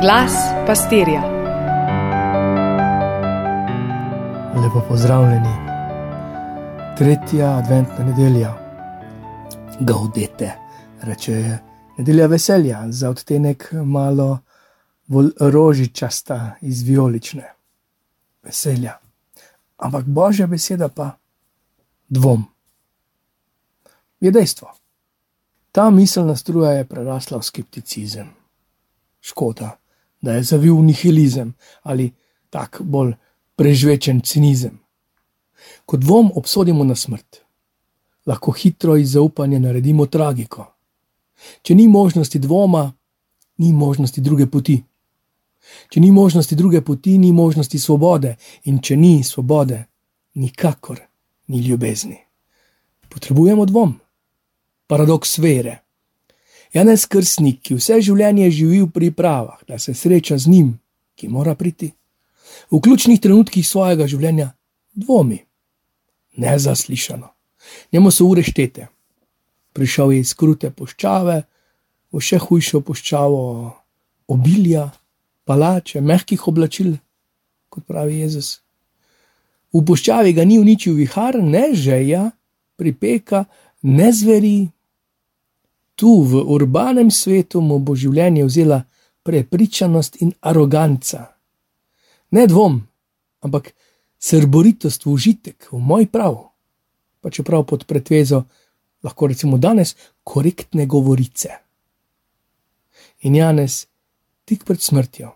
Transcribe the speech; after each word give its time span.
Glas 0.00 0.32
pastirja. 0.66 1.22
Lepo 4.62 4.82
pozdravljeni. 4.88 5.54
Tretja 6.98 7.56
adventna 7.56 8.04
nedelja. 8.04 8.54
Gaudete, 9.80 10.52
reče 11.02 11.58
nedelja 11.96 12.26
veselja, 12.26 12.82
za 12.88 13.10
odtenek 13.10 13.72
malo 13.72 14.38
rožičasta 15.40 16.50
iz 16.60 16.82
violične. 16.82 17.52
Veselja. 18.42 18.98
Ampak 19.76 20.04
božja 20.04 20.46
beseda 20.46 20.88
pa 20.88 21.10
dvom. 22.08 22.44
Je 24.20 24.30
dejstvo. 24.30 24.70
Ta 25.72 25.90
miselna 25.90 26.36
struja 26.36 26.70
je 26.70 26.84
prerasla 26.84 27.38
v 27.38 27.42
skepticizem. 27.42 28.30
Škoda, 29.20 29.76
da 30.20 30.32
je 30.32 30.42
zavil 30.42 30.76
v 30.76 30.90
nihilizem 30.90 31.54
ali 31.82 32.12
tak 32.50 32.80
bolj 32.82 33.14
prežvečen 33.56 34.20
cinizem. 34.20 34.78
Ko 35.86 35.96
dvom 35.96 36.32
obsodimo 36.34 36.84
na 36.84 36.94
smrt, 36.94 37.42
lahko 38.26 38.52
hitro 38.52 38.96
iz 38.96 39.12
zaupanja 39.12 39.58
naredimo 39.58 40.06
tragiko. 40.06 40.66
Če 41.62 41.74
ni 41.74 41.88
možnosti 41.88 42.38
dvoma, 42.38 42.92
ni 43.58 43.72
možnosti 43.72 44.20
druge 44.20 44.46
poti. 44.46 44.82
Če 45.88 46.00
ni 46.00 46.10
možnosti 46.12 46.56
druge 46.56 46.80
poti, 46.80 47.18
ni 47.18 47.32
možnosti 47.32 47.78
svobode, 47.78 48.36
in 48.64 48.80
če 48.80 48.96
ni 48.96 49.24
svobode, 49.24 49.84
nikakor 50.34 51.00
ni 51.48 51.60
ljubezni. 51.60 52.18
Potrebujemo 53.08 53.66
dvom, 53.66 53.94
paradoks 54.86 55.38
vere. 55.38 55.78
Janez 56.74 57.06
Krstnik, 57.08 57.62
ki 57.64 57.78
vse 57.78 58.00
življenje 58.04 58.50
živi 58.52 58.82
v 58.82 58.90
pripravah, 58.92 59.62
da 59.68 59.78
se 59.78 59.94
sreča 59.94 60.38
z 60.38 60.52
njim, 60.52 60.68
ki 61.16 61.28
mora 61.32 61.54
priti, 61.54 61.90
v 62.70 62.80
ključnih 62.80 63.20
trenutkih 63.20 63.66
svojega 63.66 64.06
življenja 64.06 64.52
dvomi, 64.92 65.40
nezaslišano. 66.36 67.28
Njemu 67.92 68.10
so 68.10 68.28
ure 68.28 68.42
štete. 68.42 68.88
Prišel 69.72 70.12
je 70.12 70.20
iz 70.20 70.34
krute 70.34 70.70
puščave, 70.70 71.42
v 72.12 72.20
še 72.24 72.38
hujšo 72.40 72.80
puščavo 72.84 73.42
obilja, 74.32 74.88
palače, 75.48 76.00
mehkih 76.00 76.46
oblačil, 76.48 76.96
kot 77.68 77.84
pravi 77.88 78.22
Jezus. 78.22 78.58
V 79.72 79.84
puščavi 79.84 80.32
ga 80.36 80.44
ni 80.48 80.58
uničil 80.60 80.96
vihar, 80.96 81.36
ne 81.40 81.70
žeja, 81.76 82.30
pripeka, 82.80 83.44
ne 83.82 84.12
zveri. 84.12 84.68
Tu, 85.98 86.06
v 86.22 86.38
urbanem 86.46 87.10
svetu, 87.10 87.58
mu 87.58 87.80
bo 87.82 87.96
življenje 87.98 88.44
vzela 88.46 88.84
prepričanost 89.26 90.20
in 90.22 90.30
aroganca. 90.46 91.24
Ne 92.30 92.46
dvom, 92.46 92.78
ampak 93.42 93.72
srboritost 94.22 95.02
v 95.02 95.10
užitek, 95.10 95.68
v 95.74 95.80
moj 95.82 96.06
prav, 96.06 96.38
pa 97.18 97.34
čeprav 97.34 97.66
pod 97.66 97.82
pretvezo, 97.90 98.44
lahko 99.02 99.26
rečemo 99.26 99.58
danes, 99.58 99.96
korektne 100.22 100.86
govorice. 100.86 101.58
In 103.26 103.34
Janes, 103.34 103.86
tik 104.46 104.62
pred 104.62 104.78
smrtjo, 104.78 105.34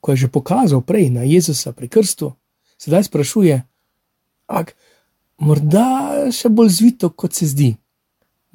ko 0.00 0.12
je 0.12 0.24
že 0.24 0.32
pokazal 0.32 0.80
prej 0.80 1.12
na 1.12 1.28
Jezusa 1.28 1.76
pri 1.76 1.92
krstu, 1.92 2.32
sedaj 2.80 3.12
sprašuje: 3.12 3.60
Ak, 4.48 4.72
morda 5.36 6.28
še 6.32 6.48
bolj 6.48 6.70
zvito, 6.80 7.12
kot 7.12 7.36
se 7.36 7.44
zdi, 7.44 7.76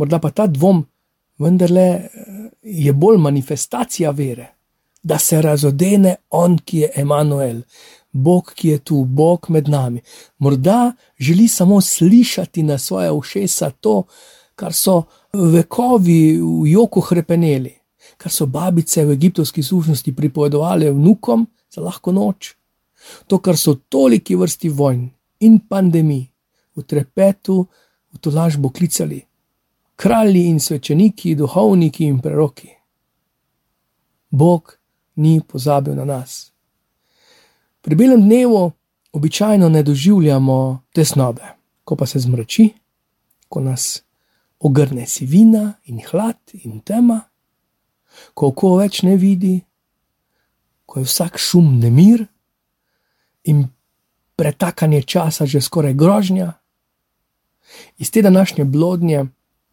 morda 0.02 0.18
pa 0.18 0.34
ta 0.34 0.50
dvom 0.50 0.86
vendarle 1.42 1.82
eh, 1.82 2.10
je 2.62 2.94
bolj 2.94 3.18
manifestacija 3.18 4.12
vere, 4.12 4.48
da 5.04 5.18
se 5.20 5.42
razodene 5.42 6.16
On, 6.30 6.58
ki 6.58 6.78
je 6.78 6.92
Emanuel, 6.96 7.62
Bog, 8.12 8.52
ki 8.56 8.68
je 8.68 8.80
tu, 8.80 9.06
Bog 9.06 9.46
med 9.50 9.70
nami. 9.70 10.02
Morda 10.38 10.94
želi 11.20 11.48
samo 11.48 11.82
slišati 11.82 12.64
na 12.64 12.78
svoje 12.78 13.12
ušesa 13.12 13.70
to, 13.70 14.04
kar 14.56 14.74
so 14.74 15.04
vekovi 15.34 16.38
v 16.38 16.68
joku 16.72 17.02
krepeneli, 17.02 17.74
kar 18.18 18.32
so 18.32 18.46
babice 18.46 19.06
v 19.06 19.16
egiptovski 19.16 19.64
služnosti 19.64 20.16
pripovedovali 20.16 20.92
vnukom 20.92 21.48
za 21.72 21.82
lahko 21.82 22.12
noč. 22.12 22.56
To, 23.28 23.40
kar 23.40 23.58
so 23.58 23.80
toliki 23.90 24.36
vrsti 24.36 24.70
vojn 24.70 25.08
in 25.40 25.60
pandemij 25.70 26.28
v 26.76 26.84
trepetu, 26.84 27.66
v 28.14 28.20
to 28.20 28.30
lažbo 28.30 28.70
klicali, 28.70 29.24
kralji 30.02 30.48
in 30.48 30.60
svečeniki, 30.60 31.36
duhovniki 31.36 32.06
in 32.06 32.20
preroki. 32.20 32.70
Bog 34.30 34.78
ni 35.16 35.42
pozabil 35.48 35.96
na 35.96 36.06
nas. 36.06 36.52
Pri 37.82 37.96
belem 37.96 38.22
dnevu 38.22 38.72
običajno 39.12 39.70
ne 39.70 39.84
doživljamo 39.84 40.82
tesnobe, 40.94 41.44
ko 41.84 41.96
pa 41.96 42.06
se 42.06 42.20
zmrači, 42.20 42.70
ko 43.50 43.62
nas 43.62 44.02
ogrne 44.60 45.06
sivina 45.06 45.74
in 45.86 46.00
hlad 46.10 46.40
in 46.54 46.80
tema, 46.80 47.20
ko 48.34 48.48
oko 48.48 48.76
več 48.80 49.04
ne 49.06 49.14
vidi, 49.22 49.60
ko 50.86 51.00
je 51.00 51.06
vsak 51.06 51.38
šum 51.38 51.78
nemir 51.80 52.26
in 53.44 53.68
pretakanje 54.36 55.04
časa 55.04 55.46
že 55.46 55.62
skoraj 55.62 55.94
grožnja. 55.94 56.54
Iz 57.98 58.12
te 58.12 58.22
današnje 58.22 58.66
blodnje, 58.66 59.26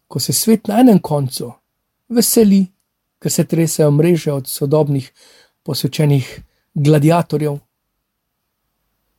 ko 0.09 0.19
se 0.19 0.33
svet 0.33 0.67
na 0.67 0.79
enem 0.81 0.99
koncu 0.99 1.51
veseli, 2.09 2.65
ker 3.21 3.31
se 3.31 3.45
tresajo 3.45 3.91
mreže 3.91 4.33
od 4.33 4.47
sodobnih 4.47 5.11
posvečenih 5.63 6.29
gladiatorjev, 6.73 7.59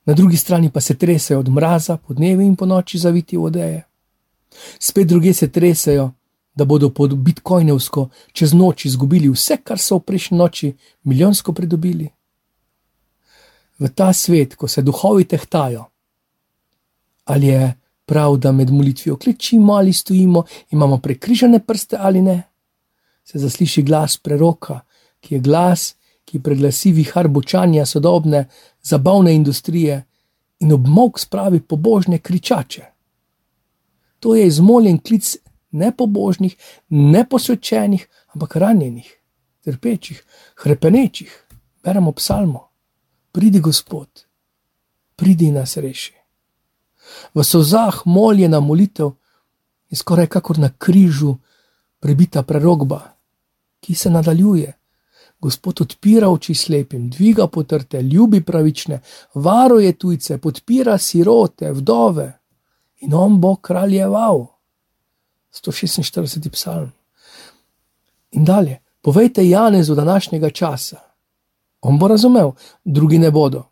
na 0.04 0.14
drugi 0.14 0.36
strani 0.36 0.70
pa 0.70 0.80
se 0.80 0.94
tresajo 0.94 1.40
od 1.40 1.48
mraza, 1.48 1.96
po 1.96 2.14
dnevi 2.14 2.46
in 2.46 2.56
po 2.56 2.66
noči 2.66 2.98
zaviti 2.98 3.36
v 3.36 3.44
odeje. 3.44 3.82
Spet 4.78 5.06
druge 5.06 5.34
se 5.34 5.48
tresajo, 5.52 6.10
da 6.54 6.64
bodo 6.64 6.90
pod 6.90 7.14
bitcoinovsko 7.14 8.08
čez 8.32 8.52
noč 8.52 8.84
izgubili 8.84 9.28
vse, 9.30 9.60
kar 9.64 9.78
so 9.78 10.00
v 10.00 10.06
prejšnji 10.08 10.38
noči 10.38 10.72
milijonsko 11.04 11.52
pridobili. 11.52 12.08
V 13.78 13.88
ta 13.94 14.12
svet, 14.12 14.56
ko 14.56 14.68
se 14.68 14.82
duhovi 14.82 15.24
tehtajo, 15.24 15.84
ali 17.24 17.46
je 17.46 17.79
prav, 18.10 18.36
da 18.36 18.52
med 18.52 18.70
molitvijo 18.70 19.16
kličimo 19.16 19.72
ali 19.72 19.92
stojimo, 19.92 20.44
imamo 20.70 20.98
prekrižene 20.98 21.60
prste 21.66 21.96
ali 22.00 22.22
ne, 22.22 22.42
se 23.24 23.38
zasliši 23.38 23.82
glas 23.82 24.16
preroka, 24.18 24.80
ki 25.20 25.34
je 25.34 25.40
glas, 25.40 25.94
ki 26.24 26.40
preglasi 26.42 26.92
vihar 26.92 27.28
bočanja 27.28 27.86
sodobne 27.86 28.48
zabavne 28.82 29.34
industrije 29.34 30.02
in 30.60 30.72
obmok 30.72 31.20
spravi 31.20 31.60
pobožne 31.60 32.18
kričače. 32.18 32.82
To 34.20 34.34
je 34.36 34.46
izmoljen 34.46 34.98
klic 34.98 35.36
nepobožnih, 35.70 36.56
neposvečenih, 36.88 38.08
ampak 38.34 38.56
ranjenih, 38.56 39.10
trpečih, 39.64 40.24
krepenečih. 40.54 41.46
Beremo 41.84 42.12
psalmo: 42.12 42.68
Pridi, 43.32 43.60
Gospod, 43.60 44.26
pridi 45.16 45.50
nas 45.50 45.76
reši. 45.76 46.19
V 47.34 47.44
sozah 47.44 48.02
moljena 48.04 48.60
molitev 48.60 49.10
je 49.90 49.96
skoraj 49.96 50.26
kakor 50.26 50.58
na 50.58 50.70
križu 50.78 51.36
prebita 52.00 52.42
prerogba, 52.42 53.00
ki 53.80 53.94
se 53.94 54.10
nadaljuje. 54.10 54.76
Gospod 55.40 55.80
odpira 55.80 56.28
oči 56.28 56.54
slepim, 56.54 57.08
dviga 57.10 57.46
potrte, 57.46 58.02
ljubi 58.02 58.44
pravične, 58.44 59.00
varuje 59.34 59.92
tujce, 59.92 60.38
podpira 60.38 60.98
sirote, 60.98 61.72
vdove 61.72 62.32
in 63.00 63.14
on 63.14 63.40
bo 63.40 63.56
kraljeval. 63.56 64.46
146. 65.52 66.50
psalm. 66.52 66.92
In 68.30 68.44
dalje, 68.44 68.78
povejte 69.00 69.48
Janezu 69.48 69.94
današnjega 69.94 70.50
časa. 70.50 70.96
On 71.80 71.98
bo 71.98 72.08
razumel, 72.08 72.52
drugi 72.84 73.18
ne 73.18 73.30
bodo. 73.30 73.69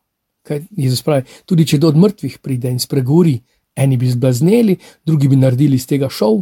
Kaj 0.49 0.63
Jezus 0.77 1.03
pravi, 1.05 1.27
tudi 1.45 1.67
če 1.69 1.79
do 1.83 1.93
mrtvih 1.93 2.39
pride 2.41 2.71
in 2.73 2.81
spregovori, 2.81 3.37
eni 3.77 3.97
bi 4.01 4.09
zblazneli, 4.11 4.79
drugi 5.05 5.29
bi 5.29 5.37
naredili 5.37 5.77
iz 5.77 5.87
tega 5.87 6.09
šov. 6.09 6.41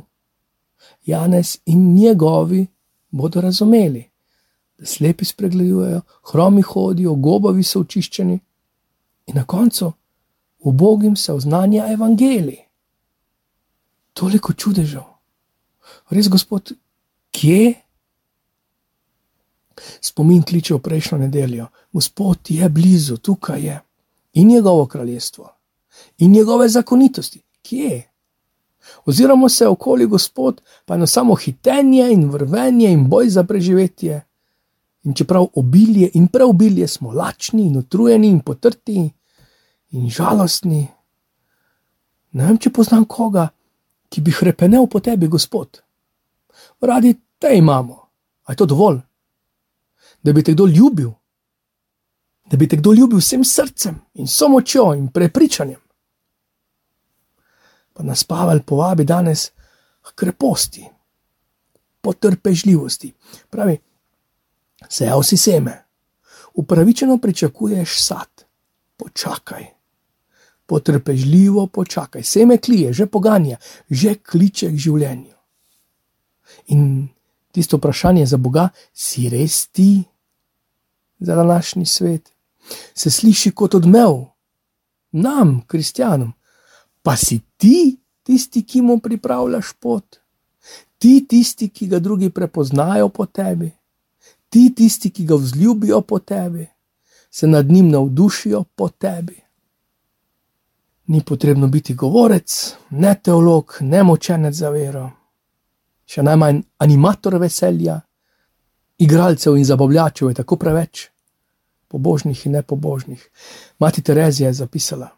Janez 1.06 1.58
in 1.67 1.94
njegovi 1.94 2.67
bodo 3.11 3.41
razumeli, 3.41 4.05
da 4.79 4.87
slepi 4.87 5.25
spregledujejo, 5.25 6.00
hromi 6.31 6.62
hodijo, 6.62 7.14
gobovi 7.14 7.62
so 7.62 7.81
očiščeni 7.81 8.38
in 9.26 9.35
na 9.35 9.44
koncu 9.44 9.93
v 10.64 10.73
Bogim 10.73 11.17
se 11.17 11.32
oznanja 11.32 11.87
evangelij. 11.93 12.58
Toliko 14.12 14.53
čudežev. 14.53 15.05
Res, 16.11 16.29
Gospod, 16.29 16.73
kje? 17.31 17.75
Spomin 20.00 20.43
kliče 20.43 20.75
v 20.75 20.82
prejšnjo 20.82 21.19
nedeljo, 21.19 21.69
Gospod 21.93 22.50
je 22.50 22.69
blizu, 22.69 23.17
tukaj 23.17 23.62
je 23.62 23.81
in 24.36 24.48
njegovo 24.48 24.86
kraljestvo 24.86 25.52
in 26.18 26.30
njegove 26.30 26.68
zakonitosti, 26.68 27.42
kje? 27.62 28.10
Oziroma 29.04 29.48
se 29.48 29.68
okoli 29.68 30.06
Gospod, 30.06 30.60
pa 30.84 30.94
eno 30.94 31.06
samo 31.06 31.34
hitenje 31.34 32.08
in 32.12 32.30
vrvenje 32.30 32.92
in 32.92 33.08
boj 33.08 33.28
za 33.28 33.44
preživetje. 33.44 34.22
In 35.02 35.14
čeprav 35.14 35.46
obilje 35.54 36.10
in 36.14 36.28
preobilje 36.28 36.88
smo 36.88 37.12
lačni 37.12 37.66
in 37.66 37.76
utrujeni 37.76 38.28
in 38.28 38.40
potrti 38.40 39.10
in 39.90 40.10
žalostni, 40.10 40.86
ne 42.32 42.46
vem, 42.46 42.58
če 42.58 42.70
poznam 42.70 43.04
koga, 43.04 43.48
ki 44.08 44.20
bi 44.20 44.34
hrepenel 44.34 44.86
po 44.86 45.00
tebi, 45.00 45.28
Gospod. 45.28 45.80
Radi 46.80 47.14
te 47.38 47.56
imamo, 47.56 48.08
a 48.44 48.52
je 48.52 48.56
to 48.56 48.66
dovolj, 48.66 48.98
da 50.22 50.32
bi 50.32 50.42
te 50.42 50.52
kdo 50.52 50.66
ljubil, 50.66 51.10
da 52.50 52.56
bi 52.56 52.69
te 52.69 52.76
kdo 52.76 52.93
ljubil 52.93 53.19
vsem 53.19 53.44
srcem 53.44 53.98
in 54.14 54.28
so 54.28 54.48
močjo 54.48 54.94
in 54.94 55.08
prepričanjem. 55.08 55.81
Pa 57.93 58.02
nas 58.02 58.25
Pavel 58.25 58.60
povabi 58.62 59.04
danes 59.04 59.50
k 60.02 60.14
kreposti, 60.14 60.84
potrpežljivosti. 62.00 63.12
Pravi, 63.50 63.78
sejav 64.88 65.22
si 65.22 65.37
seme, 65.37 65.84
upravičeno 66.54 67.19
pričakuješ 67.19 68.02
sad, 68.04 68.44
počakaj. 68.96 69.64
Potrpežljivo 70.66 71.66
počakaj, 71.66 72.22
seme 72.22 72.58
klije, 72.58 72.93
že 72.93 73.06
poganja, 73.06 73.56
že 73.90 74.14
kliče 74.14 74.70
k 74.70 74.78
življenju. 74.78 75.34
In 76.75 77.08
tisto 77.52 77.78
vprašanje 77.78 78.26
za 78.26 78.37
Boga, 78.37 78.69
si 78.93 79.28
res 79.31 79.66
ti 79.66 80.04
za 81.19 81.34
današnji 81.34 81.87
svet, 81.87 82.35
se 82.94 83.10
sliši 83.10 83.50
kot 83.50 83.74
odmev 83.74 84.24
nam, 85.12 85.62
kristjanom, 85.66 86.32
pa 87.02 87.16
si 87.16 87.40
ti 87.56 87.96
tisti, 88.22 88.62
ki 88.62 88.82
mu 88.82 88.98
pripravljaš 88.98 89.72
pot, 89.80 90.18
ti 90.98 91.26
tisti, 91.28 91.68
ki 91.68 91.86
ga 91.86 91.98
drugi 91.98 92.30
prepoznajo 92.30 93.08
po 93.08 93.26
tebi, 93.26 93.70
ti 94.48 94.74
tisti, 94.74 95.10
ki 95.10 95.24
ga 95.24 95.34
vzljubijo 95.34 96.00
po 96.00 96.18
tebi, 96.18 96.66
se 97.30 97.46
nad 97.46 97.70
njim 97.70 97.88
navdušijo 97.90 98.64
po 98.74 98.88
tebi. 98.88 99.40
Ni 101.06 101.22
potrebno 101.24 101.69
biti 101.69 101.94
govorec, 101.94 102.74
ne 102.90 103.14
teolog, 103.22 103.78
ne 103.80 104.02
močenec 104.02 104.54
za 104.54 104.70
vero, 104.70 105.10
še 106.06 106.22
najmanj 106.22 106.62
animator 106.82 107.36
veselja, 107.38 108.00
igralcev 108.98 109.56
in 109.56 109.64
zabavljačev 109.64 110.28
je 110.28 110.34
tako 110.34 110.56
preveč, 110.56 111.06
pobožnih 111.88 112.46
in 112.46 112.52
nepobožnih. 112.52 113.30
Mati 113.78 114.02
Terezija 114.02 114.48
je 114.48 114.54
zapisala: 114.54 115.08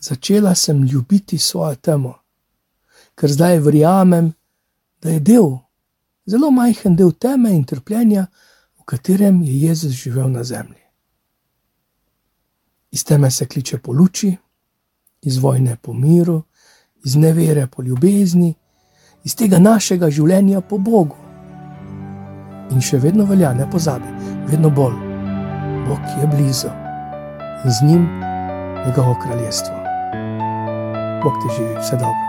Začela 0.00 0.54
sem 0.54 0.82
ljubiti 0.82 1.38
svojo 1.38 1.74
temo, 1.74 2.14
ker 3.14 3.32
zdaj 3.32 3.58
verjamem, 3.58 4.32
da 5.02 5.10
je 5.10 5.20
del, 5.20 5.58
zelo 6.26 6.50
majhen 6.50 6.96
del 6.96 7.12
teme 7.12 7.54
in 7.54 7.64
trpljenja, 7.64 8.26
v 8.78 8.84
katerem 8.84 9.42
je 9.42 9.60
Jezus 9.60 9.92
živel 9.92 10.30
na 10.30 10.44
zemlji. 10.44 10.82
Iz 12.90 13.04
teme 13.04 13.30
se 13.30 13.46
kliče 13.46 13.78
po 13.78 13.92
luči, 13.92 14.36
iz 15.22 15.38
vojne 15.38 15.76
po 15.82 15.92
miru, 15.92 16.42
iz 17.04 17.16
nevere 17.16 17.66
po 17.66 17.82
ljubezni, 17.82 18.54
iz 19.24 19.34
tega 19.34 19.58
našega 19.58 20.10
življenja 20.10 20.60
po 20.60 20.78
Bogu. 20.78 21.18
In 22.70 22.82
še 22.82 22.98
vedno 22.98 23.26
velja, 23.26 23.52
ne 23.54 23.70
pozabi, 23.70 24.10
vedno 24.50 24.70
bolj. 24.70 25.05
Bog 25.88 26.00
je 26.20 26.26
blizu 26.26 26.68
in 27.64 27.70
z 27.70 27.82
njim 27.82 28.20
njegovo 28.86 29.16
kraljestvo. 29.22 29.74
Bog 31.22 31.32
ti 31.32 31.54
živi, 31.56 31.74
vse 31.80 31.96
dobro. 31.96 32.25